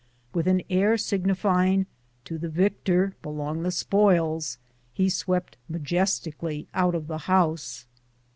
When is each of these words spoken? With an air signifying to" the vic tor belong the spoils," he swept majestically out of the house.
With 0.33 0.47
an 0.47 0.63
air 0.67 0.97
signifying 0.97 1.85
to" 2.25 2.39
the 2.39 2.49
vic 2.49 2.83
tor 2.85 3.13
belong 3.21 3.61
the 3.61 3.69
spoils," 3.69 4.57
he 4.91 5.09
swept 5.09 5.57
majestically 5.69 6.67
out 6.73 6.95
of 6.95 7.05
the 7.05 7.19
house. 7.29 7.85